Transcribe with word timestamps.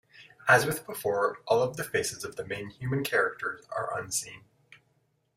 As 0.47 0.65
with 0.65 0.87
before, 0.87 1.41
all 1.45 1.61
of 1.61 1.77
the 1.77 1.83
faces 1.83 2.23
of 2.23 2.35
the 2.35 2.43
main 2.43 2.71
human 2.71 3.03
characters 3.03 3.67
are 3.71 3.95
unseen. 3.99 4.45